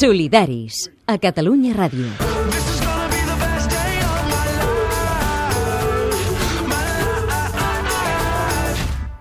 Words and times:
Solidaris, 0.00 0.88
a 1.04 1.18
Catalunya 1.18 1.76
Ràdio. 1.76 2.08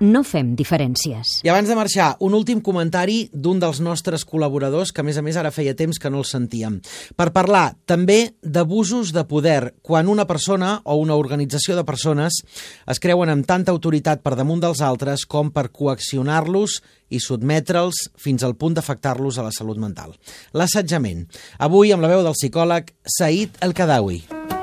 No 0.00 0.22
fem 0.24 0.54
diferències. 0.56 1.42
I 1.44 1.50
abans 1.52 1.68
de 1.68 1.74
marxar, 1.76 2.14
un 2.24 2.32
últim 2.32 2.62
comentari 2.64 3.26
d'un 3.36 3.58
dels 3.60 3.82
nostres 3.84 4.24
col·laboradors, 4.24 4.94
que 4.96 5.02
a 5.02 5.04
més 5.04 5.18
a 5.20 5.24
més 5.24 5.36
ara 5.36 5.52
feia 5.52 5.74
temps 5.76 6.00
que 6.00 6.08
no 6.08 6.22
el 6.22 6.24
sentíem, 6.24 6.78
per 7.20 7.28
parlar 7.36 7.74
també 7.84 8.32
d'abusos 8.40 9.12
de 9.12 9.26
poder, 9.28 9.74
quan 9.84 10.08
una 10.08 10.24
persona 10.24 10.78
o 10.88 10.96
una 10.96 11.18
organització 11.20 11.76
de 11.76 11.84
persones 11.84 12.40
es 12.88 13.02
creuen 13.02 13.28
amb 13.28 13.44
tanta 13.44 13.76
autoritat 13.76 14.24
per 14.24 14.38
damunt 14.40 14.64
dels 14.64 14.80
altres 14.80 15.26
com 15.28 15.52
per 15.52 15.68
coaccionar-los 15.68 16.80
i 17.12 17.20
sotmetre'ls 17.20 18.06
fins 18.16 18.46
al 18.46 18.56
punt 18.56 18.80
d'afectar-los 18.80 19.36
a 19.36 19.44
la 19.50 19.52
salut 19.52 19.76
mental. 19.76 20.16
L'assetjament. 20.56 21.26
Avui 21.60 21.92
amb 21.92 22.00
la 22.00 22.14
veu 22.14 22.24
del 22.24 22.38
psicòleg 22.38 22.94
Said 23.04 23.60
El-Kadawi. 23.60 24.22
No 24.30 24.59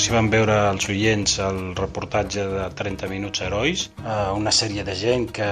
si 0.00 0.14
van 0.14 0.30
veure 0.32 0.54
els 0.70 0.86
oients 0.88 1.34
el 1.44 1.58
reportatge 1.76 2.44
de 2.48 2.62
30 2.78 3.08
minuts 3.10 3.42
herois, 3.44 3.82
eh, 4.00 4.14
una 4.32 4.52
sèrie 4.58 4.84
de 4.86 4.94
gent 4.96 5.26
que 5.38 5.48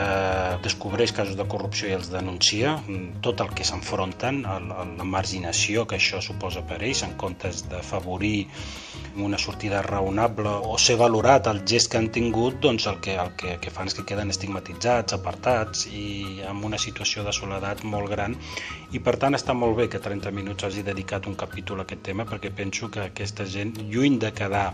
descobreix 0.64 1.12
casos 1.18 1.36
de 1.36 1.44
corrupció 1.52 1.90
i 1.90 1.96
els 1.98 2.08
denuncia, 2.12 2.78
tot 3.26 3.42
el 3.44 3.52
que 3.58 3.66
s'enfronten, 3.68 4.40
la 4.48 5.08
marginació 5.16 5.84
que 5.90 5.98
això 6.00 6.22
suposa 6.24 6.64
per 6.70 6.80
ells, 6.80 7.04
en 7.04 7.12
comptes 7.20 7.66
d'afavorir 7.68 8.46
una 9.18 9.38
sortida 9.38 9.82
raonable 9.82 10.50
o 10.70 10.78
ser 10.78 10.96
valorat 10.96 11.48
el 11.50 11.62
gest 11.66 11.90
que 11.90 11.98
han 11.98 12.08
tingut, 12.14 12.58
doncs 12.62 12.86
el 12.86 13.00
que, 13.04 13.16
el 13.18 13.34
que, 13.36 13.56
que 13.60 13.72
fan 13.74 13.90
és 13.90 13.96
que 13.98 14.06
queden 14.08 14.30
estigmatitzats, 14.32 15.16
apartats 15.16 15.86
i 15.90 16.40
amb 16.48 16.64
una 16.64 16.78
situació 16.78 17.24
de 17.26 17.34
soledat 17.34 17.82
molt 17.84 18.10
gran. 18.12 18.36
I 18.94 19.02
per 19.04 19.16
tant 19.20 19.36
està 19.36 19.52
molt 19.58 19.76
bé 19.76 19.88
que 19.92 20.00
30 20.02 20.32
minuts 20.32 20.64
hagi 20.64 20.84
dedicat 20.86 21.26
un 21.28 21.36
capítol 21.36 21.82
a 21.82 21.86
aquest 21.88 22.04
tema 22.08 22.24
perquè 22.28 22.52
penso 22.54 22.90
que 22.92 23.04
aquesta 23.08 23.44
gent, 23.44 23.74
lluny 23.90 24.18
de 24.22 24.32
quedar 24.38 24.68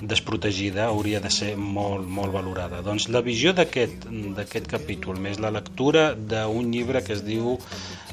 desprotegida, 0.00 0.86
hauria 0.86 1.20
de 1.20 1.30
ser 1.30 1.56
molt, 1.58 2.06
molt 2.06 2.32
valorada. 2.32 2.82
Doncs 2.86 3.08
la 3.10 3.22
visió 3.26 3.52
d'aquest 3.56 4.68
capítol, 4.70 5.18
més 5.18 5.40
la 5.42 5.50
lectura 5.50 6.12
d'un 6.14 6.70
llibre 6.72 7.02
que 7.02 7.16
es 7.16 7.24
diu 7.26 7.56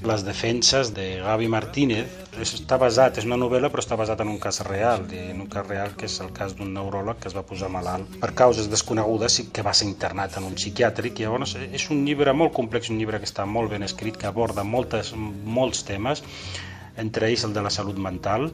Les 0.06 0.26
defenses 0.26 0.92
de 0.94 1.06
Gavi 1.24 1.48
Martínez, 1.48 2.10
està 2.42 2.78
basat, 2.82 3.20
és 3.22 3.26
una 3.26 3.38
novel·la 3.40 3.70
però 3.72 3.84
està 3.84 3.96
basat 3.96 4.20
en 4.22 4.34
un 4.34 4.40
cas 4.44 4.60
real, 4.68 5.06
en 5.08 5.40
un 5.40 5.48
cas 5.52 5.66
real 5.70 5.94
que 5.96 6.10
és 6.10 6.18
el 6.22 6.34
cas 6.36 6.56
d'un 6.58 6.74
neuròleg 6.76 7.22
que 7.22 7.30
es 7.32 7.38
va 7.38 7.46
posar 7.48 7.70
malalt 7.72 8.18
per 8.22 8.34
causes 8.36 8.68
desconegudes 8.72 9.40
i 9.40 9.48
que 9.56 9.64
va 9.66 9.74
ser 9.74 9.88
internat 9.88 10.36
en 10.38 10.50
un 10.50 10.58
psiquiàtric. 10.60 11.22
I 11.22 11.30
llavors 11.30 11.56
és 11.64 11.90
un 11.96 12.04
llibre 12.06 12.34
molt 12.34 12.54
complex, 12.54 12.92
un 12.92 13.00
llibre 13.00 13.22
que 13.22 13.30
està 13.30 13.46
molt 13.48 13.72
ben 13.72 13.88
escrit, 13.88 14.18
que 14.20 14.28
aborda 14.28 14.66
moltes, 14.68 15.14
molts 15.16 15.86
temes, 15.88 16.26
entre 16.98 17.30
ells 17.32 17.46
el 17.48 17.56
de 17.56 17.64
la 17.64 17.72
salut 17.72 17.98
mental, 18.00 18.52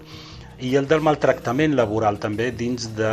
i 0.61 0.75
el 0.77 0.85
del 0.85 1.01
maltractament 1.01 1.73
laboral 1.73 2.19
també 2.21 2.51
dins 2.53 2.91
de 2.93 3.11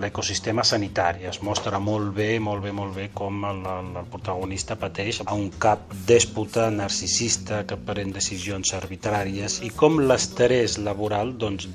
l'ecosistema 0.00 0.62
sanitari. 0.62 1.24
Es 1.26 1.40
mostra 1.42 1.80
molt 1.82 2.12
bé, 2.14 2.38
molt 2.38 2.62
bé, 2.62 2.70
molt 2.70 2.94
bé 2.94 3.08
com 3.14 3.40
el, 3.48 3.58
el, 3.66 3.88
el 3.98 4.06
protagonista 4.12 4.76
pateix 4.78 5.18
a 5.24 5.34
un 5.34 5.48
cap 5.58 5.90
dèspota, 6.06 6.68
narcisista, 6.70 7.64
que 7.66 7.78
pren 7.88 8.14
decisions 8.14 8.70
arbitràries 8.78 9.58
i 9.66 9.72
com 9.74 9.98
l'estrès 10.06 10.76
laboral 10.78 11.34
doncs, 11.40 11.66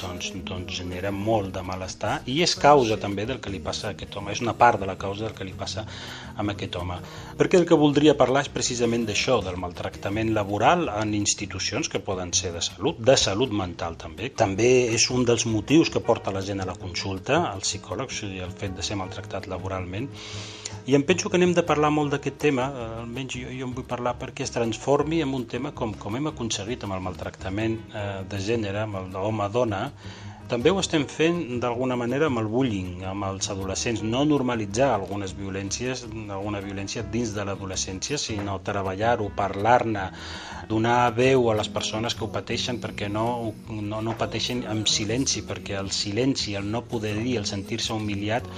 doncs, 0.00 0.30
doncs 0.48 0.78
genera 0.80 1.12
molt 1.12 1.52
de 1.58 1.64
malestar 1.66 2.14
i 2.24 2.40
és 2.46 2.56
causa 2.56 2.96
també 3.00 3.28
del 3.28 3.42
que 3.44 3.52
li 3.52 3.60
passa 3.60 3.90
a 3.90 3.92
aquest 3.98 4.16
home, 4.16 4.32
és 4.32 4.40
una 4.40 4.56
part 4.56 4.80
de 4.80 4.88
la 4.88 4.96
causa 4.96 5.26
del 5.26 5.36
que 5.36 5.44
li 5.44 5.52
passa 5.52 5.84
a 5.84 6.48
aquest 6.54 6.80
home. 6.80 6.96
Perquè 7.36 7.60
el 7.60 7.68
que 7.68 7.76
voldria 7.78 8.16
parlar 8.16 8.46
és 8.46 8.52
precisament 8.54 9.04
d'això, 9.04 9.42
del 9.44 9.60
maltractament 9.60 10.32
laboral 10.32 10.88
en 10.88 11.12
institucions 11.14 11.92
que 11.92 12.00
poden 12.00 12.32
ser 12.32 12.56
de 12.56 12.64
salut, 12.64 12.96
de 13.04 13.20
salut 13.20 13.52
mental 13.52 14.00
també, 14.00 14.32
també 14.32 14.53
també 14.54 14.94
és 14.94 15.04
un 15.10 15.24
dels 15.26 15.44
motius 15.50 15.88
que 15.90 15.98
porta 15.98 16.30
la 16.30 16.40
gent 16.46 16.60
a 16.62 16.66
la 16.68 16.76
consulta, 16.78 17.40
al 17.50 17.62
psicòleg, 17.64 18.06
o 18.06 18.14
sigui, 18.14 18.38
el 18.38 18.52
fet 18.54 18.76
de 18.76 18.84
ser 18.86 18.94
maltractat 18.94 19.48
laboralment. 19.50 20.06
I 20.86 20.94
em 20.94 21.02
penso 21.02 21.28
que 21.28 21.40
anem 21.40 21.54
de 21.56 21.64
parlar 21.66 21.90
molt 21.90 22.12
d'aquest 22.14 22.38
tema, 22.38 22.68
eh, 22.70 22.84
almenys 23.00 23.34
jo, 23.34 23.48
jo 23.50 23.66
en 23.66 23.72
vull 23.74 23.88
parlar 23.88 24.14
perquè 24.20 24.44
es 24.46 24.54
transformi 24.54 25.22
en 25.24 25.34
un 25.34 25.46
tema 25.50 25.72
com, 25.72 25.94
com 25.98 26.14
hem 26.14 26.30
aconseguit 26.30 26.84
amb 26.84 26.94
el 26.94 27.02
maltractament 27.02 27.80
eh, 27.90 28.22
de 28.30 28.40
gènere, 28.46 28.84
amb 28.84 29.00
el 29.00 29.10
d'home-dona, 29.16 29.82
també 30.48 30.70
ho 30.70 30.78
estem 30.80 31.04
fent 31.08 31.38
d'alguna 31.62 31.96
manera 31.96 32.26
amb 32.30 32.40
el 32.42 32.48
bullying, 32.52 33.04
amb 33.08 33.24
els 33.30 33.48
adolescents, 33.54 34.02
no 34.14 34.24
normalitzar 34.28 34.90
algunes 34.92 35.32
violències, 35.38 36.04
alguna 36.36 36.60
violència 36.64 37.04
dins 37.14 37.32
de 37.36 37.46
l'adolescència, 37.48 38.18
sinó 38.20 38.58
treballar-ho, 38.66 39.30
parlar-ne, 39.38 40.04
donar 40.68 40.98
veu 41.16 41.48
a 41.50 41.56
les 41.60 41.70
persones 41.72 42.16
que 42.16 42.26
ho 42.26 42.30
pateixen 42.34 42.80
perquè 42.82 43.08
no, 43.12 43.26
no, 43.70 44.02
no 44.04 44.16
pateixen 44.20 44.64
amb 44.68 44.90
silenci, 44.90 45.44
perquè 45.48 45.78
el 45.80 45.92
silenci, 45.92 46.58
el 46.60 46.68
no 46.70 46.84
poder 46.92 47.16
dir, 47.22 47.38
el 47.40 47.48
sentir-se 47.48 47.96
humiliat, 47.96 48.48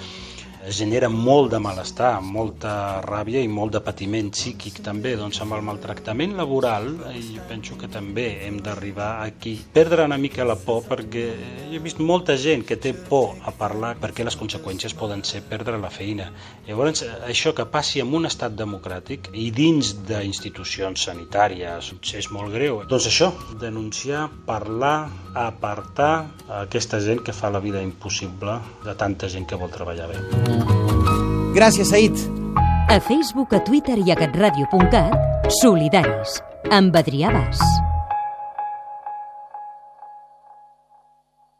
genera 0.68 1.08
molt 1.08 1.52
de 1.52 1.60
malestar, 1.62 2.20
molta 2.22 3.00
ràbia 3.04 3.42
i 3.42 3.48
molt 3.48 3.76
de 3.76 3.82
patiment 3.84 4.30
psíquic 4.34 4.80
també. 4.84 5.14
Doncs 5.18 5.40
amb 5.44 5.56
el 5.56 5.64
maltractament 5.66 6.36
laboral 6.38 6.88
jo 7.16 7.44
penso 7.48 7.76
que 7.78 7.88
també 7.92 8.26
hem 8.46 8.58
d'arribar 8.64 9.10
aquí. 9.24 9.56
Perdre 9.72 10.04
una 10.04 10.18
mica 10.18 10.44
la 10.44 10.56
por 10.56 10.82
perquè 10.88 11.26
he 11.70 11.80
vist 11.82 12.00
molta 12.00 12.36
gent 12.40 12.64
que 12.66 12.78
té 12.80 12.92
por 12.94 13.36
a 13.46 13.52
parlar 13.54 13.94
perquè 14.00 14.26
les 14.26 14.38
conseqüències 14.38 14.96
poden 14.98 15.24
ser 15.24 15.42
perdre 15.46 15.78
la 15.78 15.90
feina. 15.90 16.30
Llavors, 16.66 17.04
això 17.26 17.54
que 17.54 17.68
passi 17.70 18.02
en 18.02 18.14
un 18.14 18.26
estat 18.26 18.56
democràtic 18.56 19.30
i 19.34 19.50
dins 19.54 19.94
d'institucions 20.08 21.06
sanitàries 21.08 21.92
és 22.16 22.30
molt 22.32 22.54
greu. 22.54 22.82
Doncs 22.88 23.10
això, 23.10 23.30
denunciar, 23.60 24.26
parlar, 24.46 25.08
apartar 25.36 26.26
aquesta 26.62 27.00
gent 27.04 27.22
que 27.26 27.36
fa 27.36 27.52
la 27.52 27.60
vida 27.60 27.82
impossible 27.84 28.60
de 28.84 28.96
tanta 28.96 29.28
gent 29.28 29.46
que 29.46 29.60
vol 29.60 29.72
treballar 29.72 30.08
bé. 30.14 30.55
Gràcies, 31.56 31.88
Said. 31.88 32.20
A 32.88 33.00
Facebook, 33.00 33.52
a 33.56 33.62
Twitter 33.64 33.98
i 33.98 34.12
a 34.12 34.18
catradio.cat, 34.18 35.50
Solidaris, 35.62 36.40
amb 36.70 36.94
Adrià 36.96 37.32
Bas. 37.34 37.85